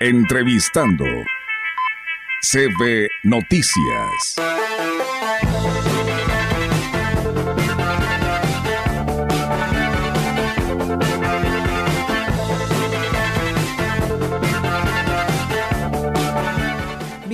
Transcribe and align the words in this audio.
Entrevistando. 0.00 1.04
CB 2.42 3.08
Noticias. 3.22 4.53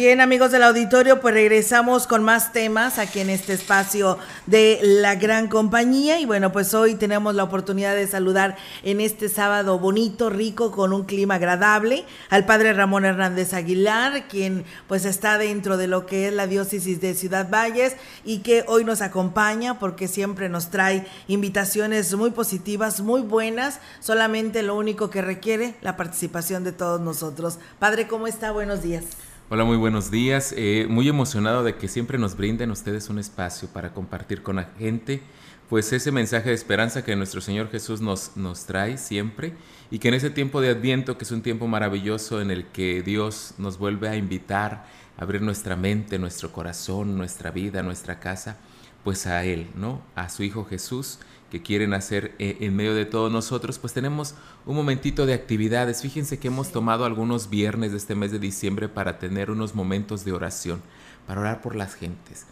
Bien, 0.00 0.22
amigos 0.22 0.50
del 0.50 0.62
auditorio, 0.62 1.20
pues 1.20 1.34
regresamos 1.34 2.06
con 2.06 2.24
más 2.24 2.54
temas 2.54 2.98
aquí 2.98 3.20
en 3.20 3.28
este 3.28 3.52
espacio 3.52 4.16
de 4.46 4.78
la 4.82 5.16
gran 5.16 5.46
compañía. 5.46 6.18
Y 6.18 6.24
bueno, 6.24 6.52
pues 6.52 6.72
hoy 6.72 6.94
tenemos 6.94 7.34
la 7.34 7.44
oportunidad 7.44 7.94
de 7.94 8.06
saludar 8.06 8.56
en 8.82 9.02
este 9.02 9.28
sábado 9.28 9.78
bonito, 9.78 10.30
rico, 10.30 10.70
con 10.70 10.94
un 10.94 11.04
clima 11.04 11.34
agradable, 11.34 12.06
al 12.30 12.46
padre 12.46 12.72
Ramón 12.72 13.04
Hernández 13.04 13.52
Aguilar, 13.52 14.26
quien 14.26 14.64
pues 14.88 15.04
está 15.04 15.36
dentro 15.36 15.76
de 15.76 15.86
lo 15.86 16.06
que 16.06 16.28
es 16.28 16.32
la 16.32 16.46
diócesis 16.46 17.02
de 17.02 17.12
Ciudad 17.12 17.50
Valles 17.50 17.94
y 18.24 18.38
que 18.38 18.64
hoy 18.68 18.86
nos 18.86 19.02
acompaña 19.02 19.78
porque 19.78 20.08
siempre 20.08 20.48
nos 20.48 20.70
trae 20.70 21.06
invitaciones 21.28 22.14
muy 22.14 22.30
positivas, 22.30 23.02
muy 23.02 23.20
buenas. 23.20 23.80
Solamente 23.98 24.62
lo 24.62 24.76
único 24.76 25.10
que 25.10 25.20
requiere 25.20 25.74
la 25.82 25.98
participación 25.98 26.64
de 26.64 26.72
todos 26.72 27.02
nosotros. 27.02 27.58
Padre, 27.78 28.08
¿cómo 28.08 28.26
está? 28.26 28.50
Buenos 28.50 28.82
días. 28.82 29.04
Hola, 29.52 29.64
muy 29.64 29.76
buenos 29.76 30.12
días. 30.12 30.54
Eh, 30.56 30.86
muy 30.88 31.08
emocionado 31.08 31.64
de 31.64 31.74
que 31.74 31.88
siempre 31.88 32.18
nos 32.18 32.36
brinden 32.36 32.70
ustedes 32.70 33.08
un 33.08 33.18
espacio 33.18 33.68
para 33.68 33.92
compartir 33.92 34.44
con 34.44 34.54
la 34.54 34.70
gente, 34.78 35.22
pues 35.68 35.92
ese 35.92 36.12
mensaje 36.12 36.50
de 36.50 36.54
esperanza 36.54 37.04
que 37.04 37.16
nuestro 37.16 37.40
Señor 37.40 37.68
Jesús 37.68 38.00
nos, 38.00 38.36
nos 38.36 38.66
trae 38.66 38.96
siempre 38.96 39.54
y 39.90 39.98
que 39.98 40.06
en 40.06 40.14
ese 40.14 40.30
tiempo 40.30 40.60
de 40.60 40.68
Adviento, 40.68 41.18
que 41.18 41.24
es 41.24 41.32
un 41.32 41.42
tiempo 41.42 41.66
maravilloso 41.66 42.40
en 42.40 42.52
el 42.52 42.66
que 42.66 43.02
Dios 43.02 43.54
nos 43.58 43.76
vuelve 43.76 44.08
a 44.08 44.14
invitar 44.14 44.86
a 45.18 45.22
abrir 45.22 45.42
nuestra 45.42 45.74
mente, 45.74 46.20
nuestro 46.20 46.52
corazón, 46.52 47.18
nuestra 47.18 47.50
vida, 47.50 47.82
nuestra 47.82 48.20
casa, 48.20 48.56
pues 49.02 49.26
a 49.26 49.44
Él, 49.44 49.66
¿no? 49.74 50.00
A 50.14 50.28
su 50.28 50.44
Hijo 50.44 50.64
Jesús 50.64 51.18
que 51.50 51.60
quieren 51.62 51.92
hacer 51.92 52.34
eh, 52.38 52.58
en 52.60 52.76
medio 52.76 52.94
de 52.94 53.04
todos 53.04 53.30
nosotros, 53.30 53.78
pues 53.78 53.92
tenemos 53.92 54.34
un 54.64 54.76
momentito 54.76 55.26
de 55.26 55.34
actividades. 55.34 56.00
Fíjense 56.00 56.38
que 56.38 56.48
hemos 56.48 56.70
tomado 56.70 57.04
algunos 57.04 57.50
viernes 57.50 57.90
de 57.90 57.98
este 57.98 58.14
mes 58.14 58.30
de 58.30 58.38
diciembre 58.38 58.88
para 58.88 59.18
tener 59.18 59.50
unos 59.50 59.74
momentos 59.74 60.24
de 60.24 60.32
oración, 60.32 60.80
para 61.26 61.40
orar 61.40 61.60
por 61.60 61.74
las 61.74 61.94
gentes. 61.94 62.46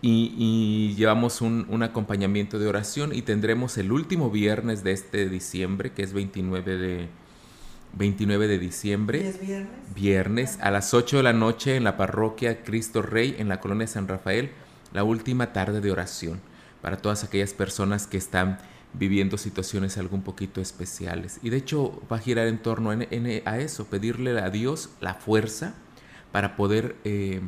Y, 0.00 0.94
llevamos 0.96 1.40
un, 1.40 1.82
acompañamiento 1.82 2.58
de 2.58 2.68
oración 2.68 3.14
y 3.14 3.22
tendremos 3.22 3.76
el 3.78 3.92
último 3.92 4.30
viernes 4.30 4.84
de 4.84 4.92
este 4.92 5.28
diciembre, 5.28 5.92
que 5.92 6.02
es 6.02 6.12
29 6.12 6.76
de, 6.76 7.08
29 7.94 8.46
de 8.46 8.58
diciembre. 8.58 9.28
¿Es 9.28 9.40
viernes? 9.40 9.94
Viernes 9.94 10.58
a 10.60 10.70
las 10.70 10.94
8 10.94 11.18
de 11.18 11.22
la 11.24 11.32
noche 11.32 11.76
en 11.76 11.84
la 11.84 11.96
parroquia 11.96 12.62
Cristo 12.62 13.02
Rey 13.02 13.34
en 13.38 13.48
la 13.48 13.60
colonia 13.60 13.88
San 13.88 14.06
Rafael, 14.06 14.52
la 14.92 15.02
última 15.02 15.52
tarde 15.52 15.80
de 15.80 15.90
oración 15.90 16.40
para 16.82 16.98
todas 16.98 17.24
aquellas 17.24 17.52
personas 17.52 18.06
que 18.06 18.16
están 18.16 18.58
viviendo 18.94 19.36
situaciones 19.38 19.98
algo 19.98 20.16
un 20.16 20.22
poquito 20.22 20.60
especiales. 20.60 21.40
Y 21.42 21.50
de 21.50 21.58
hecho 21.58 22.00
va 22.10 22.16
a 22.16 22.20
girar 22.20 22.46
en 22.46 22.58
torno 22.58 22.90
a 22.90 23.58
eso, 23.58 23.86
pedirle 23.86 24.38
a 24.40 24.50
Dios 24.50 24.90
la 25.00 25.14
fuerza 25.14 25.74
para 26.32 26.56
poder 26.56 26.96
eh, 27.04 27.40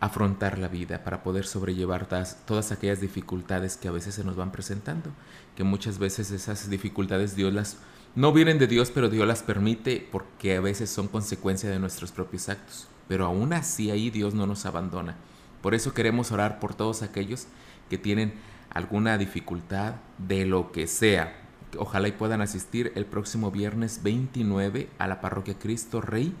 afrontar 0.00 0.58
la 0.58 0.68
vida, 0.68 1.04
para 1.04 1.22
poder 1.22 1.46
sobrellevar 1.46 2.06
todas, 2.06 2.72
aquellas 2.72 3.00
dificultades 3.00 3.76
que 3.76 3.88
a 3.88 3.92
veces 3.92 4.14
se 4.14 4.24
nos 4.24 4.36
van 4.36 4.52
presentando, 4.52 5.10
que 5.56 5.64
muchas 5.64 5.98
veces 5.98 6.30
esas 6.30 6.70
dificultades 6.70 7.34
Dios 7.34 7.52
las 7.52 7.78
no 8.14 8.32
vienen 8.32 8.58
de 8.58 8.66
Dios, 8.66 8.90
pero 8.90 9.10
Dios 9.10 9.28
las 9.28 9.42
permite 9.42 10.06
porque 10.10 10.56
a 10.56 10.60
veces 10.60 10.90
son 10.90 11.08
consecuencia 11.08 11.70
de 11.70 11.78
nuestros 11.78 12.10
propios 12.10 12.48
actos. 12.48 12.88
Pero 13.06 13.26
aún 13.26 13.52
así 13.52 13.90
ahí 13.90 14.10
Dios 14.10 14.34
no 14.34 14.46
nos 14.46 14.66
abandona. 14.66 15.16
Por 15.62 15.74
eso 15.74 15.94
queremos 15.94 16.32
orar 16.32 16.58
por 16.58 16.74
todos 16.74 17.02
aquellos 17.02 17.46
que 17.88 17.98
tienen 17.98 18.34
alguna 18.70 19.18
dificultad 19.18 19.94
de 20.18 20.46
lo 20.46 20.72
que 20.72 20.86
sea. 20.86 21.34
Ojalá 21.76 22.08
y 22.08 22.12
puedan 22.12 22.40
asistir 22.40 22.92
el 22.94 23.04
próximo 23.04 23.50
viernes 23.50 24.02
29 24.02 24.88
a 24.98 25.06
la 25.06 25.20
parroquia 25.20 25.58
Cristo 25.58 26.00
Rey 26.00 26.34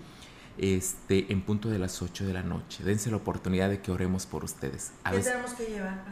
este, 0.58 1.32
en 1.32 1.42
punto 1.42 1.68
de 1.68 1.78
las 1.78 2.02
8 2.02 2.26
de 2.26 2.32
la 2.32 2.42
noche. 2.42 2.84
Dense 2.84 3.10
la 3.10 3.16
oportunidad 3.16 3.68
de 3.68 3.80
que 3.80 3.92
oremos 3.92 4.26
por 4.26 4.44
ustedes. 4.44 4.92
¿Qué 5.10 5.18
tenemos 5.18 5.54
que 5.54 5.66
llevar, 5.66 6.02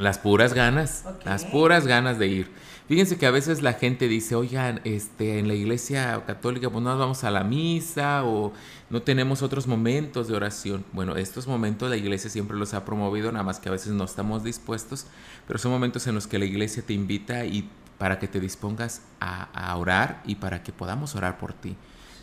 Las 0.00 0.18
puras 0.18 0.54
ganas, 0.54 1.04
las 1.26 1.44
puras 1.44 1.86
ganas 1.86 2.18
de 2.18 2.26
ir. 2.26 2.50
Fíjense 2.88 3.18
que 3.18 3.26
a 3.26 3.30
veces 3.30 3.60
la 3.60 3.74
gente 3.74 4.08
dice, 4.08 4.34
oigan, 4.34 4.80
este, 4.84 5.38
en 5.38 5.46
la 5.46 5.52
iglesia 5.52 6.24
católica 6.26 6.70
pues 6.70 6.82
no 6.82 6.96
vamos 6.96 7.22
a 7.22 7.30
la 7.30 7.44
misa 7.44 8.24
o 8.24 8.54
no 8.88 9.02
tenemos 9.02 9.42
otros 9.42 9.66
momentos 9.66 10.26
de 10.26 10.34
oración. 10.34 10.86
Bueno, 10.94 11.16
estos 11.16 11.46
momentos 11.46 11.90
la 11.90 11.98
iglesia 11.98 12.30
siempre 12.30 12.56
los 12.56 12.72
ha 12.72 12.86
promovido, 12.86 13.30
nada 13.30 13.44
más 13.44 13.60
que 13.60 13.68
a 13.68 13.72
veces 13.72 13.92
no 13.92 14.04
estamos 14.04 14.42
dispuestos, 14.42 15.06
pero 15.46 15.58
son 15.58 15.70
momentos 15.70 16.06
en 16.06 16.14
los 16.14 16.26
que 16.26 16.38
la 16.38 16.46
iglesia 16.46 16.82
te 16.82 16.94
invita 16.94 17.44
y 17.44 17.68
para 17.98 18.18
que 18.18 18.26
te 18.26 18.40
dispongas 18.40 19.02
a, 19.20 19.50
a 19.52 19.76
orar 19.76 20.22
y 20.24 20.36
para 20.36 20.62
que 20.62 20.72
podamos 20.72 21.14
orar 21.14 21.36
por 21.36 21.52
ti. 21.52 21.76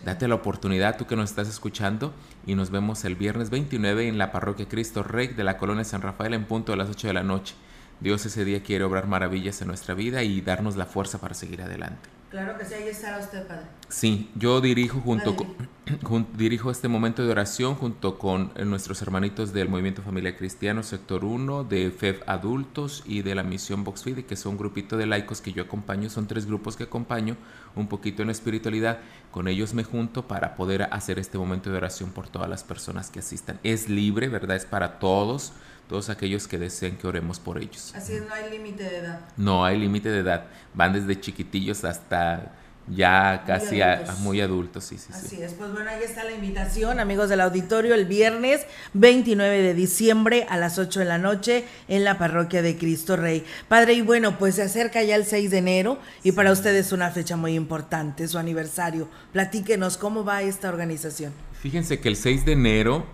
Date 0.04 0.28
la 0.28 0.34
oportunidad, 0.36 0.98
tú 0.98 1.06
que 1.06 1.16
nos 1.16 1.30
estás 1.30 1.48
escuchando, 1.48 2.12
y 2.48 2.56
nos 2.56 2.72
vemos 2.72 3.06
el 3.06 3.16
viernes 3.16 3.52
29 3.52 4.08
en 4.08 4.18
la 4.18 4.32
parroquia 4.32 4.68
Cristo 4.68 5.04
Rey 5.04 5.28
de 5.28 5.44
la 5.44 5.60
colonia 5.60 5.84
San 5.84 6.02
Rafael 6.02 6.34
en 6.34 6.46
punto 6.46 6.72
de 6.72 6.78
las 6.78 6.90
8 6.90 7.08
de 7.08 7.14
la 7.14 7.24
noche. 7.24 7.54
Dios 8.00 8.26
ese 8.26 8.46
día 8.46 8.64
quiere 8.64 8.84
obrar 8.84 9.08
maravillas 9.08 9.62
en 9.62 9.68
nuestra 9.68 9.94
vida 9.94 10.24
y 10.24 10.42
darnos 10.42 10.76
la 10.76 10.86
fuerza 10.86 11.20
para 11.20 11.34
seguir 11.34 11.62
adelante. 11.62 12.10
Claro 12.30 12.58
que 12.58 12.66
sí, 12.66 12.74
ahí 12.74 12.90
estará 12.90 13.20
usted, 13.20 13.48
Padre. 13.48 13.64
Sí, 13.88 14.30
yo 14.36 14.60
dirijo 14.60 15.00
junto 15.00 15.38
con, 15.38 16.28
dirijo 16.38 16.70
este 16.70 16.90
momento 16.90 17.24
de 17.24 17.32
oración 17.32 17.76
junto 17.76 18.20
con 18.20 18.52
eh, 18.56 18.66
nuestros 18.66 19.02
hermanitos 19.02 19.54
del 19.54 19.70
Movimiento 19.70 20.02
Familia 20.02 20.36
Cristiano, 20.36 20.84
Sector 20.84 21.24
1, 21.24 21.64
de 21.64 21.90
FEF 21.90 22.22
Adultos 22.28 23.02
y 23.06 23.22
de 23.22 23.34
la 23.34 23.44
Misión 23.44 23.86
Voxfide, 23.86 24.26
que 24.26 24.36
son 24.36 24.54
un 24.54 24.58
grupito 24.58 24.98
de 24.98 25.06
laicos 25.06 25.40
que 25.40 25.54
yo 25.54 25.64
acompaño, 25.64 26.10
son 26.10 26.28
tres 26.28 26.46
grupos 26.46 26.76
que 26.76 26.84
acompaño, 26.84 27.38
un 27.78 27.88
poquito 27.88 28.24
en 28.24 28.30
espiritualidad, 28.30 29.00
con 29.32 29.48
ellos 29.48 29.74
me 29.74 29.86
junto 29.86 30.28
para 30.28 30.56
poder 30.58 30.90
hacer 30.92 31.20
este 31.20 31.38
momento 31.38 31.72
de 31.72 31.78
oración 31.78 32.12
por 32.12 32.28
todas 32.28 32.50
las 32.50 32.66
personas 32.66 33.10
que 33.10 33.20
asistan. 33.20 33.58
Es 33.64 33.88
libre, 33.88 34.28
¿verdad? 34.28 34.58
Es 34.58 34.66
para 34.66 35.00
todos 35.00 35.54
todos 35.88 36.10
aquellos 36.10 36.48
que 36.48 36.58
deseen 36.58 36.98
que 36.98 37.08
oremos 37.08 37.40
por 37.40 37.58
ellos. 37.58 37.94
Así 37.96 38.14
es, 38.14 38.28
no 38.28 38.34
hay 38.34 38.50
límite 38.52 38.84
de 38.84 38.98
edad. 38.98 39.20
No 39.38 39.66
hay 39.66 39.80
límite 39.80 40.10
de 40.10 40.20
edad. 40.20 40.46
Van 40.74 40.94
desde 40.94 41.20
chiquitillos 41.20 41.84
hasta 41.86 42.54
ya 42.90 43.44
casi 43.46 43.80
muy 44.20 44.40
adultos. 44.42 44.86
sí, 44.86 44.98
sí. 44.98 45.10
Así 45.12 45.42
es, 45.42 45.54
pues 45.54 45.72
bueno, 45.72 45.90
ahí 45.90 46.04
está 46.04 46.24
la 46.24 46.32
invitación, 46.32 47.00
amigos 47.00 47.30
del 47.30 47.42
auditorio, 47.42 47.94
el 47.94 48.06
viernes 48.06 48.66
29 48.94 49.62
de 49.62 49.74
diciembre 49.74 50.46
a 50.50 50.58
las 50.58 50.80
8 50.80 51.00
de 51.00 51.06
la 51.06 51.18
noche 51.18 51.66
en 51.88 52.04
la 52.04 52.18
parroquia 52.18 52.62
de 52.62 52.78
Cristo 52.78 53.18
Rey. 53.18 53.44
Padre, 53.68 53.94
y 53.94 54.02
bueno, 54.02 54.38
pues 54.38 54.56
se 54.56 54.64
acerca 54.64 55.04
ya 55.04 55.16
el 55.16 55.26
6 55.26 55.52
de 55.52 55.58
enero 55.58 56.00
y 56.24 56.32
para 56.32 56.52
ustedes 56.52 56.88
es 56.88 56.92
una 56.94 57.12
fecha 57.12 57.36
muy 57.36 57.56
importante, 57.56 58.28
su 58.28 58.38
aniversario. 58.38 59.10
Platíquenos 59.34 59.98
cómo 59.98 60.24
va 60.24 60.42
esta 60.42 60.70
organización. 60.70 61.34
Fíjense 61.62 62.00
que 62.00 62.08
el 62.08 62.16
6 62.16 62.46
de 62.46 62.54
enero 62.54 63.06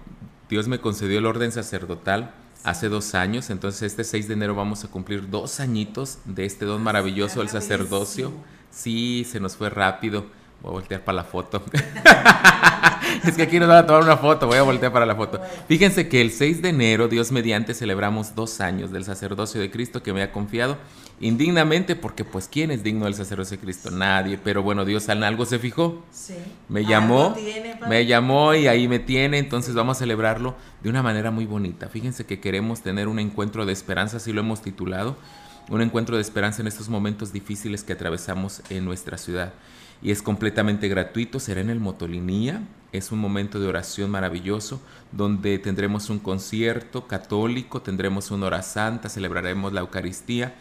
Dios 0.49 0.67
me 0.67 0.79
concedió 0.79 1.17
el 1.17 1.25
orden 1.25 1.51
sacerdotal 1.51 2.33
hace 2.63 2.89
dos 2.89 3.13
años, 3.15 3.49
entonces 3.49 3.83
este 3.83 4.03
6 4.03 4.27
de 4.27 4.33
enero 4.33 4.55
vamos 4.55 4.83
a 4.83 4.87
cumplir 4.87 5.29
dos 5.29 5.59
añitos 5.59 6.19
de 6.25 6.45
este 6.45 6.65
don 6.65 6.81
maravilloso 6.81 7.39
del 7.39 7.49
sacerdocio. 7.49 8.31
Sí, 8.71 9.27
se 9.29 9.39
nos 9.39 9.55
fue 9.55 9.69
rápido. 9.69 10.25
Voy 10.61 10.69
a 10.69 10.73
voltear 10.73 11.03
para 11.03 11.17
la 11.17 11.23
foto. 11.23 11.63
es 13.23 13.35
que 13.35 13.43
aquí 13.43 13.59
nos 13.59 13.67
van 13.67 13.77
a 13.77 13.85
tomar 13.85 14.03
una 14.03 14.17
foto, 14.17 14.47
voy 14.47 14.57
a 14.57 14.63
voltear 14.63 14.91
para 14.91 15.05
la 15.05 15.15
foto. 15.15 15.41
Fíjense 15.67 16.07
que 16.07 16.21
el 16.21 16.31
6 16.31 16.61
de 16.61 16.69
enero, 16.69 17.07
Dios 17.07 17.31
mediante, 17.31 17.73
celebramos 17.73 18.35
dos 18.35 18.61
años 18.61 18.91
del 18.91 19.03
sacerdocio 19.03 19.61
de 19.61 19.71
Cristo 19.71 20.03
que 20.03 20.13
me 20.13 20.21
ha 20.21 20.31
confiado 20.31 20.77
indignamente, 21.19 21.95
porque 21.95 22.25
pues 22.25 22.47
¿quién 22.51 22.71
es 22.71 22.83
digno 22.83 23.05
del 23.05 23.15
sacerdocio 23.15 23.57
de 23.57 23.63
Cristo? 23.63 23.91
Nadie, 23.91 24.37
pero 24.43 24.63
bueno, 24.63 24.83
Dios 24.83 25.07
en 25.09 25.23
algo 25.23 25.45
se 25.45 25.59
fijó. 25.59 26.03
Sí. 26.11 26.35
Me 26.69 26.85
llamó, 26.85 27.35
me 27.87 28.05
llamó 28.05 28.53
y 28.55 28.67
ahí 28.67 28.87
me 28.87 28.99
tiene, 28.99 29.37
entonces 29.37 29.75
vamos 29.75 29.97
a 29.97 29.99
celebrarlo 29.99 30.55
de 30.81 30.89
una 30.89 31.03
manera 31.03 31.31
muy 31.31 31.45
bonita. 31.45 31.89
Fíjense 31.89 32.25
que 32.25 32.39
queremos 32.39 32.81
tener 32.81 33.07
un 33.07 33.19
encuentro 33.19 33.65
de 33.65 33.73
esperanza, 33.73 34.17
así 34.17 34.33
lo 34.33 34.41
hemos 34.41 34.61
titulado, 34.61 35.15
un 35.69 35.81
encuentro 35.81 36.15
de 36.17 36.21
esperanza 36.21 36.61
en 36.61 36.67
estos 36.67 36.89
momentos 36.89 37.31
difíciles 37.31 37.83
que 37.83 37.93
atravesamos 37.93 38.61
en 38.69 38.83
nuestra 38.83 39.17
ciudad 39.17 39.53
y 40.03 40.11
es 40.11 40.21
completamente 40.21 40.89
gratuito, 40.89 41.39
será 41.39 41.61
en 41.61 41.69
el 41.69 41.79
Motolinía, 41.79 42.61
es 42.93 43.11
un 43.11 43.19
momento 43.19 43.59
de 43.59 43.67
oración 43.67 44.11
maravilloso 44.11 44.81
donde 45.11 45.59
tendremos 45.59 46.09
un 46.09 46.19
concierto 46.19 47.07
católico, 47.07 47.81
tendremos 47.81 48.31
una 48.31 48.45
hora 48.45 48.61
santa, 48.61 49.09
celebraremos 49.09 49.73
la 49.73 49.81
Eucaristía 49.81 50.53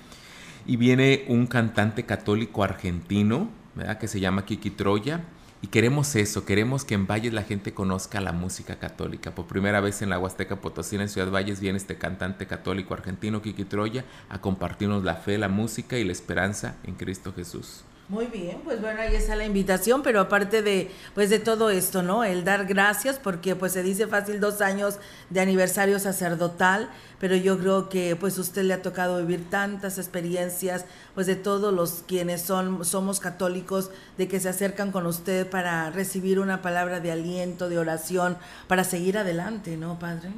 y 0.67 0.77
viene 0.77 1.25
un 1.29 1.47
cantante 1.47 2.05
católico 2.05 2.65
argentino, 2.65 3.49
¿verdad? 3.75 3.99
que 3.99 4.09
se 4.09 4.19
llama 4.19 4.45
Kiki 4.45 4.71
Troya. 4.71 5.21
Y 5.61 5.69
queremos 5.69 6.17
eso, 6.17 6.45
queremos 6.45 6.85
que 6.85 6.95
en 6.95 7.07
Valles 7.07 7.33
la 7.33 7.45
gente 7.45 7.73
conozca 7.73 8.21
la 8.21 8.33
música 8.33 8.81
católica. 8.81 9.33
Por 9.33 9.47
primera 9.47 9.81
vez 9.81 10.03
en 10.03 10.11
la 10.11 10.19
Huasteca 10.19 10.57
Potosina, 10.57 11.05
en 11.05 11.09
Ciudad 11.09 11.31
Valles, 11.31 11.61
viene 11.61 11.79
este 11.79 11.99
cantante 11.99 12.49
católico 12.49 12.95
argentino, 12.95 13.43
Kiki 13.43 13.65
Troya, 13.65 14.05
a 14.29 14.41
compartirnos 14.41 15.05
la 15.05 15.15
fe, 15.15 15.39
la 15.39 15.49
música 15.49 15.99
y 15.99 16.05
la 16.05 16.11
esperanza 16.11 16.75
en 16.83 16.95
Cristo 16.97 17.33
Jesús. 17.33 17.85
Muy 18.13 18.27
bien, 18.27 18.61
pues 18.63 18.79
bueno, 18.83 19.01
ahí 19.01 19.15
está 19.15 19.37
la 19.37 19.47
invitación, 19.47 20.03
pero 20.03 20.21
aparte 20.21 20.61
de, 20.61 20.91
pues 21.15 21.31
de 21.31 21.39
todo 21.39 21.71
esto, 21.71 22.03
¿no? 22.03 22.25
El 22.25 22.45
dar 22.45 22.67
gracias, 22.67 23.19
porque 23.19 23.57
pues 23.57 23.73
se 23.73 23.83
dice 23.83 24.07
fácil 24.07 24.39
dos 24.39 24.61
años 24.61 24.99
de 25.31 25.41
aniversario 25.41 25.99
sacerdotal, 25.99 26.91
pero 27.19 27.37
yo 27.37 27.59
creo 27.59 27.89
que 27.89 28.15
pues 28.15 28.37
usted 28.37 28.65
le 28.65 28.75
ha 28.75 28.83
tocado 28.83 29.17
vivir 29.17 29.49
tantas 29.49 29.97
experiencias, 29.97 30.85
pues 31.15 31.27
de 31.27 31.37
todos 31.37 31.73
los 31.73 32.05
quienes 32.07 32.43
son, 32.43 32.85
somos 32.85 33.19
católicos, 33.19 33.91
de 34.19 34.29
que 34.29 34.41
se 34.41 34.51
acercan 34.51 34.93
con 34.93 35.07
usted 35.07 35.49
para 35.49 35.89
recibir 35.89 36.39
una 36.39 36.61
palabra 36.61 37.01
de 37.01 37.13
aliento, 37.13 37.71
de 37.71 37.79
oración, 37.79 38.37
para 38.69 38.85
seguir 38.85 39.17
adelante, 39.17 39.79
¿no, 39.79 39.99
Padre? 39.99 40.33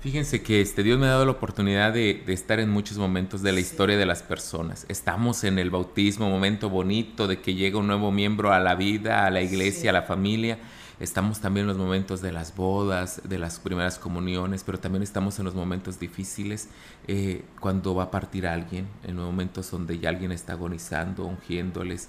Fíjense 0.00 0.42
que 0.42 0.62
este 0.62 0.82
Dios 0.82 0.98
me 0.98 1.04
ha 1.04 1.10
dado 1.10 1.26
la 1.26 1.32
oportunidad 1.32 1.92
de, 1.92 2.24
estar 2.28 2.58
en 2.58 2.70
muchos 2.70 2.96
momentos 2.96 3.42
de 3.42 3.52
la 3.52 3.60
historia 3.60 3.98
de 3.98 4.06
las 4.06 4.22
personas. 4.22 4.86
Estamos 4.88 5.44
en 5.44 5.58
el 5.58 5.68
bautismo, 5.68 6.30
momento 6.30 6.70
bonito 6.70 7.28
de 7.28 7.42
que 7.42 7.52
llega 7.52 7.78
un 7.78 7.86
nuevo 7.86 8.10
miembro 8.10 8.50
a 8.50 8.60
la 8.60 8.74
vida, 8.74 9.26
a 9.26 9.30
la 9.30 9.42
iglesia, 9.42 9.90
a 9.90 9.92
la 9.92 10.00
familia. 10.00 10.58
Estamos 11.00 11.40
también 11.40 11.64
en 11.64 11.68
los 11.68 11.76
momentos 11.76 12.22
de 12.22 12.32
las 12.32 12.56
bodas, 12.56 13.20
de 13.28 13.38
las 13.38 13.58
primeras 13.58 13.98
comuniones, 13.98 14.64
pero 14.64 14.80
también 14.80 15.02
estamos 15.02 15.38
en 15.38 15.44
los 15.44 15.54
momentos 15.54 16.00
difíciles 16.00 16.68
eh, 17.06 17.44
cuando 17.60 17.94
va 17.94 18.04
a 18.04 18.10
partir 18.10 18.46
alguien, 18.46 18.88
en 19.04 19.16
los 19.16 19.26
momentos 19.26 19.70
donde 19.70 19.98
ya 19.98 20.08
alguien 20.08 20.32
está 20.32 20.54
agonizando, 20.54 21.26
ungiéndoles. 21.26 22.08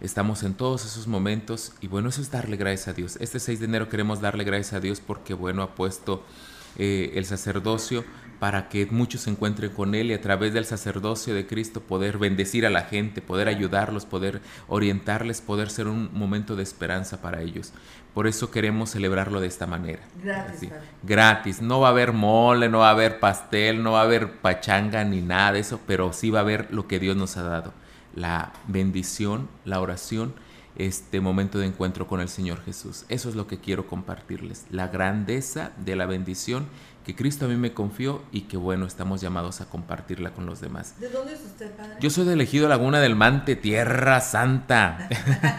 Estamos 0.00 0.42
en 0.42 0.54
todos 0.54 0.86
esos 0.86 1.06
momentos 1.06 1.74
y 1.82 1.88
bueno, 1.88 2.08
eso 2.08 2.22
es 2.22 2.30
darle 2.30 2.56
gracias 2.56 2.88
a 2.88 2.92
Dios. 2.94 3.18
Este 3.20 3.40
6 3.40 3.60
de 3.60 3.66
enero 3.66 3.90
queremos 3.90 4.22
darle 4.22 4.44
gracias 4.44 4.72
a 4.72 4.80
Dios 4.80 5.02
porque 5.06 5.34
bueno, 5.34 5.62
ha 5.62 5.74
puesto 5.74 6.24
eh, 6.78 7.12
el 7.14 7.24
sacerdocio 7.24 8.04
para 8.38 8.68
que 8.68 8.86
muchos 8.86 9.22
se 9.22 9.30
encuentren 9.30 9.70
con 9.70 9.94
Él 9.94 10.10
y 10.10 10.14
a 10.14 10.20
través 10.20 10.52
del 10.52 10.66
sacerdocio 10.66 11.34
de 11.34 11.46
Cristo 11.46 11.80
poder 11.80 12.18
bendecir 12.18 12.66
a 12.66 12.70
la 12.70 12.82
gente, 12.82 13.22
poder 13.22 13.48
ayudarlos, 13.48 14.04
poder 14.04 14.40
orientarles, 14.68 15.40
poder 15.40 15.70
ser 15.70 15.88
un 15.88 16.10
momento 16.12 16.54
de 16.56 16.62
esperanza 16.62 17.22
para 17.22 17.40
ellos. 17.40 17.72
Por 18.14 18.26
eso 18.26 18.50
queremos 18.50 18.90
celebrarlo 18.90 19.40
de 19.40 19.46
esta 19.46 19.66
manera. 19.66 20.00
Gratis. 20.22 20.70
Gratis. 21.02 21.62
No 21.62 21.80
va 21.80 21.88
a 21.88 21.90
haber 21.90 22.12
mole, 22.12 22.68
no 22.68 22.78
va 22.78 22.88
a 22.88 22.92
haber 22.92 23.20
pastel, 23.20 23.82
no 23.82 23.92
va 23.92 24.00
a 24.00 24.04
haber 24.04 24.32
pachanga 24.40 25.04
ni 25.04 25.20
nada 25.20 25.52
de 25.52 25.60
eso, 25.60 25.80
pero 25.86 26.12
sí 26.12 26.30
va 26.30 26.40
a 26.40 26.42
haber 26.42 26.72
lo 26.72 26.86
que 26.86 26.98
Dios 26.98 27.16
nos 27.16 27.36
ha 27.36 27.42
dado. 27.42 27.72
La 28.14 28.52
bendición, 28.66 29.48
la 29.64 29.80
oración 29.80 30.34
este 30.78 31.20
momento 31.20 31.58
de 31.58 31.66
encuentro 31.66 32.06
con 32.06 32.20
el 32.20 32.28
Señor 32.28 32.62
Jesús. 32.64 33.04
Eso 33.08 33.28
es 33.28 33.34
lo 33.34 33.46
que 33.46 33.58
quiero 33.58 33.86
compartirles, 33.86 34.66
la 34.70 34.88
grandeza 34.88 35.72
de 35.84 35.96
la 35.96 36.06
bendición 36.06 36.66
que 37.04 37.14
Cristo 37.14 37.44
a 37.44 37.48
mí 37.48 37.54
me 37.54 37.72
confió 37.72 38.22
y 38.32 38.42
que 38.42 38.56
bueno, 38.56 38.84
estamos 38.84 39.20
llamados 39.20 39.60
a 39.60 39.66
compartirla 39.66 40.30
con 40.30 40.44
los 40.44 40.60
demás. 40.60 40.98
¿De 40.98 41.08
dónde 41.08 41.34
es 41.34 41.40
usted, 41.40 41.70
padre? 41.70 41.94
Yo 42.00 42.10
soy 42.10 42.24
de 42.24 42.32
Elegido 42.32 42.68
Laguna 42.68 42.98
del 42.98 43.14
Mante, 43.14 43.54
Tierra 43.54 44.20
Santa. 44.20 45.08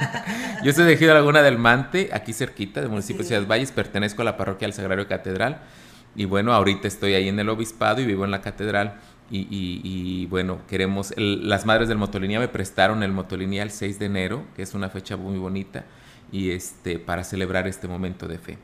Yo 0.63 0.73
soy 0.73 0.83
de 0.83 0.91
Elegido 0.91 1.13
Laguna 1.13 1.41
del 1.41 1.57
Mante, 1.57 2.09
aquí 2.11 2.33
cerquita 2.33 2.81
del 2.81 2.89
municipio 2.89 3.21
de 3.21 3.29
Ciudad 3.29 3.47
Valles, 3.47 3.71
pertenezco 3.71 4.23
a 4.23 4.25
la 4.25 4.35
parroquia 4.35 4.67
del 4.67 4.73
Sagrario 4.73 5.07
Catedral 5.07 5.61
y 6.17 6.25
bueno, 6.25 6.51
ahorita 6.51 6.87
estoy 6.87 7.13
ahí 7.13 7.29
en 7.29 7.39
el 7.39 7.47
obispado 7.47 8.01
y 8.01 8.05
vivo 8.05 8.25
en 8.25 8.31
la 8.31 8.41
catedral 8.41 8.99
y, 9.29 10.25
bueno, 10.27 10.59
queremos, 10.67 11.13
las 11.17 11.65
madres 11.65 11.87
del 11.89 11.97
Motolinía 11.97 12.39
me 12.39 12.47
prestaron 12.47 13.03
el 13.03 13.11
Motolinía 13.11 13.63
el 13.63 13.71
6 13.71 13.99
de 13.99 14.05
enero, 14.05 14.43
que 14.55 14.61
es 14.61 14.73
una 14.73 14.89
fecha 14.89 15.17
muy 15.17 15.37
bonita, 15.37 15.85
y 16.31 16.51
este, 16.51 16.99
para 16.99 17.23
celebrar 17.23 17.67
este 17.67 17.87
momento 17.87 18.27
de 18.27 18.37
fe. 18.37 18.57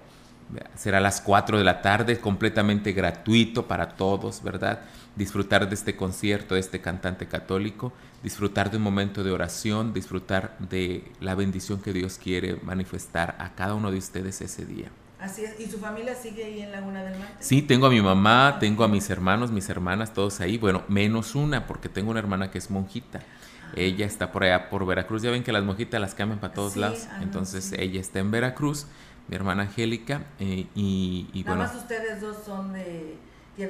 Será 0.75 0.99
a 0.99 1.01
las 1.01 1.21
4 1.21 1.57
de 1.57 1.63
la 1.63 1.81
tarde, 1.81 2.19
completamente 2.19 2.91
gratuito 2.91 3.67
para 3.67 3.95
todos, 3.95 4.43
¿verdad? 4.43 4.81
Disfrutar 5.15 5.67
de 5.67 5.75
este 5.75 5.95
concierto, 5.95 6.55
de 6.55 6.59
este 6.59 6.81
cantante 6.81 7.27
católico, 7.27 7.93
disfrutar 8.21 8.69
de 8.69 8.77
un 8.77 8.83
momento 8.83 9.23
de 9.23 9.31
oración, 9.31 9.93
disfrutar 9.93 10.55
de 10.59 11.03
la 11.21 11.35
bendición 11.35 11.81
que 11.81 11.93
Dios 11.93 12.19
quiere 12.21 12.57
manifestar 12.63 13.35
a 13.39 13.55
cada 13.55 13.73
uno 13.73 13.91
de 13.91 13.97
ustedes 13.97 14.41
ese 14.41 14.65
día. 14.65 14.91
Así 15.23 15.45
es. 15.45 15.57
¿Y 15.57 15.67
su 15.67 15.79
familia 15.79 16.15
sigue 16.15 16.43
ahí 16.43 16.61
en 16.61 16.73
Laguna 16.73 17.01
del 17.01 17.17
Mar? 17.17 17.29
Sí, 17.39 17.61
tengo 17.61 17.85
a 17.85 17.89
mi 17.89 18.01
mamá, 18.01 18.57
tengo 18.59 18.83
a 18.83 18.89
mis 18.89 19.09
hermanos, 19.09 19.51
mis 19.51 19.69
hermanas, 19.69 20.13
todos 20.13 20.41
ahí. 20.41 20.57
Bueno, 20.57 20.83
menos 20.89 21.33
una, 21.33 21.65
porque 21.65 21.87
tengo 21.87 22.11
una 22.11 22.19
hermana 22.19 22.51
que 22.51 22.57
es 22.57 22.69
monjita. 22.69 23.19
Ah. 23.19 23.71
Ella 23.77 24.05
está 24.05 24.33
por 24.33 24.43
allá, 24.43 24.69
por 24.69 24.85
Veracruz. 24.85 25.21
Ya 25.21 25.31
ven 25.31 25.43
que 25.43 25.53
las 25.53 25.63
monjitas 25.63 26.01
las 26.01 26.13
cambian 26.13 26.39
para 26.39 26.53
todos 26.53 26.75
lados. 26.75 27.07
Ah, 27.09 27.19
Entonces, 27.23 27.71
ella 27.71 28.01
está 28.01 28.19
en 28.19 28.31
Veracruz, 28.31 28.85
mi 29.29 29.37
hermana 29.37 29.63
Angélica. 29.63 30.25
Eh, 30.39 30.67
y, 30.75 31.29
y 31.33 31.43
Nada 31.45 31.55
más 31.55 31.75
ustedes 31.75 32.19
dos 32.19 32.37
son 32.45 32.73
de... 32.73 33.15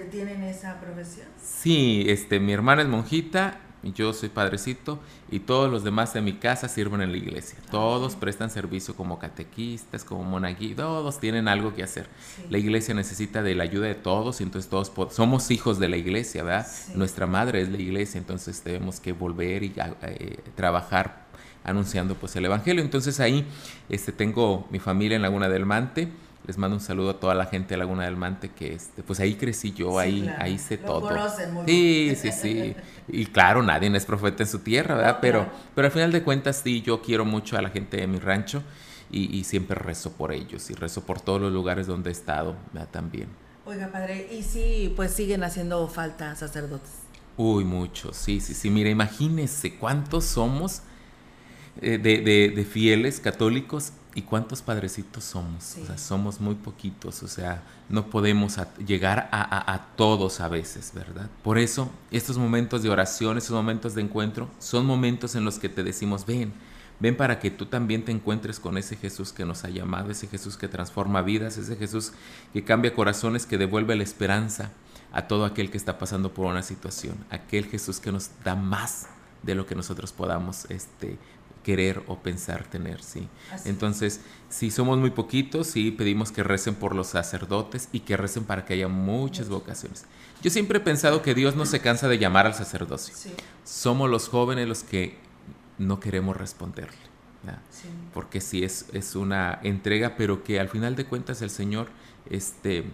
tienen 0.10 0.42
esa 0.42 0.80
profesión? 0.80 1.28
Sí, 1.40 2.06
este, 2.08 2.40
mi 2.40 2.52
hermana 2.52 2.82
es 2.82 2.88
monjita 2.88 3.60
yo 3.92 4.14
soy 4.14 4.30
padrecito 4.30 5.00
y 5.30 5.40
todos 5.40 5.70
los 5.70 5.84
demás 5.84 6.14
de 6.14 6.22
mi 6.22 6.34
casa 6.34 6.68
sirven 6.70 7.02
en 7.02 7.12
la 7.12 7.18
iglesia. 7.18 7.60
Todos 7.70 8.16
prestan 8.16 8.50
servicio 8.50 8.96
como 8.96 9.20
catequistas, 9.20 10.04
como 10.04 10.24
monaguillos, 10.24 10.78
todos 10.78 11.20
tienen 11.20 11.48
algo 11.48 11.76
que 11.76 11.84
hacer. 11.84 12.08
La 12.50 12.58
iglesia 12.58 12.94
necesita 12.94 13.44
de 13.44 13.56
la 13.56 13.64
ayuda 13.64 13.88
de 13.88 13.96
todos 13.96 14.40
y 14.40 14.44
entonces 14.44 14.70
todos 14.70 14.92
somos 15.14 15.52
hijos 15.52 15.80
de 15.80 15.90
la 15.90 15.98
iglesia, 15.98 16.44
¿verdad? 16.44 16.68
Nuestra 16.96 17.28
madre 17.28 17.62
es 17.62 17.70
la 17.70 17.78
iglesia, 17.78 18.18
entonces 18.18 18.62
tenemos 18.62 19.00
que 19.00 19.12
volver 19.12 19.64
y 19.64 19.74
eh, 20.04 20.40
trabajar 20.56 21.24
anunciando 21.64 22.16
pues 22.16 22.36
el 22.36 22.46
evangelio. 22.46 22.84
Entonces 22.84 23.20
ahí 23.20 23.46
este 23.90 24.12
tengo 24.12 24.68
mi 24.70 24.80
familia 24.80 25.16
en 25.16 25.22
Laguna 25.22 25.50
del 25.50 25.66
Mante 25.66 26.10
les 26.46 26.58
mando 26.58 26.76
un 26.76 26.82
saludo 26.82 27.12
a 27.12 27.20
toda 27.20 27.36
la 27.36 27.46
gente 27.46 27.74
de 27.74 27.78
Laguna 27.78 28.04
del 28.04 28.18
Mante 28.18 28.50
que 28.50 28.74
este, 28.74 29.02
pues 29.02 29.20
ahí 29.20 29.36
crecí 29.36 29.72
yo, 29.72 29.98
ahí, 29.98 30.34
ahí 30.40 30.58
sé 30.58 30.78
todo. 30.78 31.10
sí, 31.66 32.16
sí, 32.20 32.32
sí. 32.32 32.76
Y 33.08 33.28
claro, 33.28 33.64
nadie 33.64 33.96
es 33.96 34.06
profeta 34.06 34.44
en 34.44 34.50
su 34.50 34.60
tierra, 34.60 34.96
¿verdad? 34.96 35.20
pero, 35.22 35.50
pero 35.74 35.88
al 35.88 35.92
final 35.92 36.12
de 36.12 36.22
cuentas 36.24 36.62
sí, 36.64 36.82
yo 36.82 37.02
quiero 37.02 37.24
mucho 37.24 37.58
a 37.58 37.62
la 37.62 37.70
gente 37.70 37.98
de 37.98 38.08
mi 38.08 38.20
rancho 38.20 38.62
y, 39.10 39.44
siempre 39.44 39.76
rezo 39.76 40.14
por 40.14 40.32
ellos 40.32 40.72
y 40.72 40.74
rezo 40.74 41.06
por 41.06 41.22
todos 41.22 41.40
los 41.40 41.54
lugares 41.54 41.86
donde 41.86 42.10
he 42.10 42.14
estado 42.14 42.56
¿verdad? 42.74 42.90
también. 42.92 43.28
Oiga, 43.66 43.90
padre, 43.92 44.28
¿y 44.32 44.42
si 44.42 44.92
pues 44.96 45.14
siguen 45.14 45.44
haciendo 45.44 45.88
falta 45.88 46.36
sacerdotes? 46.36 46.90
Uy, 47.38 47.64
muchos, 47.64 48.18
sí, 48.18 48.40
sí, 48.40 48.54
sí. 48.54 48.70
Mira, 48.70 48.90
imagínese 48.90 49.76
cuántos 49.76 50.26
somos 50.26 50.82
eh, 51.82 51.98
de, 51.98 52.22
de, 52.22 52.50
de 52.50 52.66
fieles 52.66 53.20
católicos 53.20 53.94
¿Y 54.16 54.22
cuántos 54.22 54.62
padrecitos 54.62 55.24
somos? 55.24 55.78
O 55.82 55.86
sea, 55.86 55.98
somos 55.98 56.40
muy 56.40 56.54
poquitos, 56.54 57.24
o 57.24 57.28
sea, 57.28 57.64
no 57.90 58.12
podemos 58.12 58.58
llegar 58.86 59.28
a, 59.32 59.88
todos 59.96 60.40
a 60.40 60.48
veces, 60.48 60.92
¿verdad? 60.94 61.30
Por 61.42 61.58
eso, 61.58 61.90
estos 62.12 62.38
momentos 62.38 62.84
de 62.84 62.90
oración, 62.90 63.38
estos 63.38 63.56
momentos 63.56 63.96
de 63.96 64.02
encuentro, 64.02 64.50
son 64.60 64.86
momentos 64.86 65.36
en 65.36 65.46
los 65.46 65.58
que 65.58 65.68
te 65.68 65.84
decimos, 65.84 66.28
ven, 66.28 66.54
ven 67.00 67.18
para 67.18 67.40
que 67.40 67.50
tú 67.50 67.66
también 67.66 68.06
te 68.06 68.12
encuentres 68.12 68.60
con 68.60 68.78
ese 68.78 68.98
Jesús 68.98 69.34
que 69.34 69.46
nos 69.46 69.64
ha 69.64 69.70
llamado, 69.70 70.12
ese 70.12 70.28
Jesús 70.28 70.58
que 70.58 70.68
transforma 70.68 71.24
vidas, 71.24 71.58
ese 71.58 71.76
Jesús 71.76 72.14
que 72.54 72.64
cambia 72.64 72.94
corazones, 72.94 73.48
que 73.48 73.58
devuelve 73.58 73.96
la 73.96 74.04
esperanza 74.04 74.72
a 75.12 75.28
todo 75.28 75.46
aquel 75.46 75.72
que 75.72 75.78
está 75.78 75.98
pasando 75.98 76.34
por 76.36 76.46
una 76.46 76.62
situación, 76.62 77.16
aquel 77.32 77.66
Jesús 77.66 78.00
que 78.00 78.12
nos 78.12 78.30
da 78.44 78.56
más 78.56 79.08
de 79.42 79.56
lo 79.56 79.66
que 79.66 79.76
nosotros 79.76 80.12
podamos 80.12 80.66
este, 80.70 81.18
querer 81.64 82.04
o 82.08 82.20
pensar 82.20 82.66
tener, 82.66 83.02
¿sí? 83.02 83.28
Entonces, 83.66 84.22
si 84.50 84.70
somos 84.70 85.00
muy 85.00 85.10
poquitos, 85.10 85.68
sí 85.68 85.92
pedimos 85.92 86.32
que 86.32 86.44
recen 86.44 86.76
por 86.76 86.96
los 86.96 87.08
sacerdotes 87.08 87.90
y 87.92 88.02
que 88.02 88.18
recen 88.18 88.44
para 88.44 88.66
que 88.66 88.74
haya 88.74 88.88
muchas 88.88 89.50
vocaciones. 89.50 90.06
Yo 90.42 90.50
siempre 90.52 90.78
he 90.78 90.82
pensado 90.82 91.22
que 91.22 91.34
Dios 91.34 91.56
no 91.56 91.66
se 91.66 91.80
cansa 91.80 92.08
de 92.08 92.20
llamar 92.20 92.46
al 92.46 92.54
sacerdocio. 92.54 93.16
Somos 93.64 94.10
los 94.10 94.28
jóvenes 94.28 94.68
los 94.68 94.84
que 94.84 95.18
no 95.78 96.00
queremos 96.00 96.38
responderle. 96.38 97.14
Porque 98.14 98.40
sí 98.40 98.64
es, 98.64 98.86
es 98.94 99.16
una 99.16 99.60
entrega, 99.64 100.16
pero 100.18 100.44
que 100.44 100.60
al 100.60 100.70
final 100.70 100.96
de 100.96 101.06
cuentas 101.06 101.42
el 101.42 101.50
Señor 101.50 101.88
este, 102.30 102.86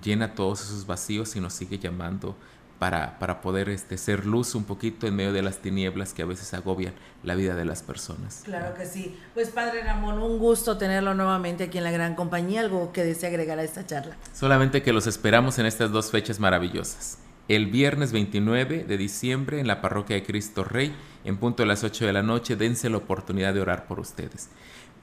llena 0.00 0.34
todos 0.34 0.62
esos 0.62 0.86
vacíos 0.86 1.34
y 1.36 1.40
nos 1.40 1.54
sigue 1.54 1.78
llamando 1.78 2.36
para, 2.78 3.18
para 3.18 3.40
poder 3.40 3.68
este, 3.68 3.96
ser 3.96 4.26
luz 4.26 4.54
un 4.54 4.64
poquito 4.64 5.06
en 5.06 5.16
medio 5.16 5.32
de 5.32 5.42
las 5.42 5.58
tinieblas 5.58 6.12
que 6.12 6.22
a 6.22 6.26
veces 6.26 6.52
agobian 6.54 6.94
la 7.22 7.34
vida 7.34 7.54
de 7.54 7.64
las 7.64 7.82
personas. 7.82 8.42
Claro 8.44 8.74
que 8.74 8.86
sí. 8.86 9.18
Pues 9.34 9.50
Padre 9.50 9.82
Ramón, 9.82 10.18
un 10.18 10.38
gusto 10.38 10.76
tenerlo 10.76 11.14
nuevamente 11.14 11.64
aquí 11.64 11.78
en 11.78 11.84
la 11.84 11.90
gran 11.90 12.14
compañía. 12.14 12.60
¿Algo 12.60 12.92
que 12.92 13.04
desea 13.04 13.28
agregar 13.28 13.58
a 13.58 13.62
esta 13.62 13.86
charla? 13.86 14.16
Solamente 14.32 14.82
que 14.82 14.92
los 14.92 15.06
esperamos 15.06 15.58
en 15.58 15.66
estas 15.66 15.90
dos 15.90 16.10
fechas 16.10 16.38
maravillosas. 16.38 17.18
El 17.48 17.66
viernes 17.66 18.12
29 18.12 18.84
de 18.84 18.96
diciembre 18.96 19.60
en 19.60 19.68
la 19.68 19.80
parroquia 19.80 20.16
de 20.16 20.24
Cristo 20.24 20.64
Rey, 20.64 20.94
en 21.26 21.38
punto 21.38 21.62
de 21.62 21.66
las 21.66 21.82
8 21.82 22.06
de 22.06 22.12
la 22.12 22.22
noche, 22.22 22.56
dense 22.56 22.88
la 22.88 22.98
oportunidad 22.98 23.52
de 23.52 23.60
orar 23.60 23.86
por 23.86 23.98
ustedes. 23.98 24.48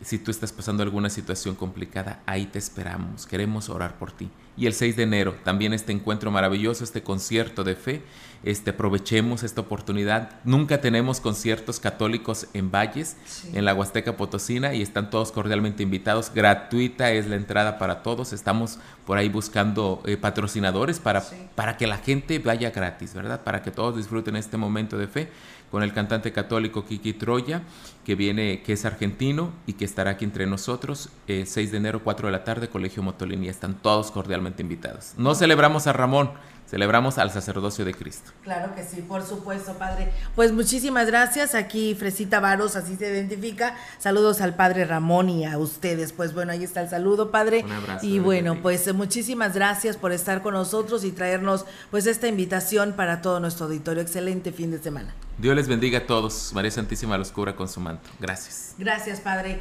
Si 0.02 0.18
tú 0.18 0.32
estás 0.32 0.52
pasando 0.52 0.84
alguna 0.84 1.10
situación 1.10 1.56
complicada, 1.56 2.22
ahí 2.26 2.46
te 2.46 2.60
esperamos. 2.60 3.26
Queremos 3.26 3.70
orar 3.70 3.98
por 3.98 4.12
ti. 4.12 4.30
Y 4.58 4.66
el 4.66 4.74
6 4.74 4.98
de 4.98 5.04
enero, 5.04 5.36
también 5.44 5.74
este 5.74 5.92
encuentro 5.92 6.30
maravilloso, 6.30 6.84
este 6.84 7.04
concierto 7.04 7.64
de 7.64 7.76
fe. 7.76 8.02
Este, 8.44 8.72
aprovechemos 8.72 9.44
esta 9.44 9.62
oportunidad. 9.62 10.32
Nunca 10.44 10.82
tenemos 10.82 11.22
conciertos 11.22 11.80
católicos 11.80 12.48
en 12.54 12.70
Valles, 12.70 13.16
en 13.54 13.64
la 13.64 13.74
Huasteca 13.74 14.18
Potosina, 14.18 14.74
y 14.74 14.82
están 14.82 15.10
todos 15.10 15.32
cordialmente 15.32 15.84
invitados. 15.84 16.32
Gratuita 16.34 17.12
es 17.12 17.28
la 17.28 17.38
entrada 17.38 17.78
para 17.78 18.04
todos. 18.04 18.34
Estamos 18.34 18.80
por 19.06 19.18
ahí 19.18 19.30
buscando 19.30 20.04
eh, 20.06 20.18
patrocinadores 20.18 21.00
para, 21.00 21.24
para 21.56 21.78
que 21.78 21.88
la 21.88 21.98
gente 21.98 22.40
vaya 22.40 22.72
gratis, 22.72 23.14
¿verdad? 23.14 23.44
Para 23.44 23.62
que 23.62 23.72
todos 23.72 23.96
disfruten 23.96 24.36
este 24.36 24.58
momento 24.58 24.98
de 24.98 25.08
fe 25.08 25.30
con 25.74 25.82
el 25.82 25.92
cantante 25.92 26.32
católico 26.32 26.86
Kiki 26.86 27.14
Troya, 27.14 27.64
que 28.06 28.14
viene, 28.14 28.62
que 28.62 28.74
es 28.74 28.86
argentino 28.86 29.52
y 29.66 29.74
que 29.74 29.86
estará 29.86 30.12
aquí 30.12 30.24
entre 30.24 30.46
nosotros, 30.46 31.10
6 31.26 31.58
eh, 31.58 31.68
de 31.72 31.78
enero, 31.78 32.04
4 32.04 32.28
de 32.28 32.32
la 32.32 32.44
tarde, 32.44 32.70
Colegio 32.70 33.02
Motolini. 33.02 33.50
Están 33.50 33.74
todos 33.74 34.12
cordialmente 34.12 34.62
invitados. 34.62 35.14
No 35.18 35.34
celebramos 35.34 35.88
a 35.88 35.94
Ramón, 35.94 36.30
celebramos 36.70 37.18
al 37.18 37.32
sacerdocio 37.32 37.86
de 37.86 37.96
Cristo. 37.96 38.30
Claro 38.44 38.76
que 38.76 38.84
sí, 38.84 39.02
por 39.02 39.24
supuesto, 39.24 39.74
Padre. 39.74 40.12
Pues 40.36 40.52
muchísimas 40.52 41.08
gracias. 41.08 41.56
Aquí 41.56 41.96
Fresita 41.96 42.40
Varos, 42.40 42.76
así 42.76 42.96
se 42.96 43.12
identifica. 43.12 43.76
Saludos 43.98 44.42
al 44.42 44.54
Padre 44.54 44.86
Ramón 44.86 45.28
y 45.32 45.44
a 45.44 45.58
ustedes. 45.58 46.14
Pues 46.14 46.36
bueno, 46.36 46.52
ahí 46.52 46.64
está 46.64 46.82
el 46.82 46.90
saludo, 46.90 47.32
Padre. 47.32 47.64
Un 47.66 47.72
abrazo. 47.72 48.06
Y 48.06 48.20
bueno, 48.20 48.62
pues 48.62 48.94
muchísimas 48.94 49.56
gracias 49.56 49.98
por 49.98 50.12
estar 50.12 50.44
con 50.44 50.54
nosotros 50.54 51.04
y 51.04 51.12
traernos 51.12 51.66
pues 51.90 52.06
esta 52.06 52.28
invitación 52.28 52.94
para 52.94 53.24
todo 53.24 53.40
nuestro 53.40 53.66
auditorio. 53.66 54.04
Excelente 54.04 54.52
fin 54.52 54.70
de 54.70 54.78
semana. 54.78 55.16
Dios 55.38 55.56
les 55.56 55.68
bendiga 55.68 56.00
a 56.00 56.06
todos. 56.06 56.52
María 56.54 56.72
Santísima 56.72 57.18
los 57.18 57.32
cubra 57.32 57.56
con 57.56 57.68
su 57.68 57.80
manto. 57.80 58.10
Gracias. 58.20 58.76
Gracias, 58.78 59.20
Padre. 59.20 59.60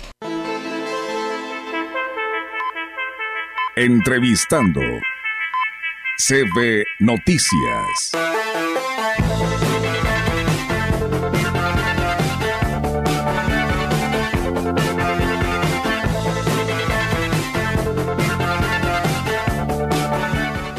Entrevistando 3.76 4.80
CB 6.18 6.84
Noticias. 7.00 8.12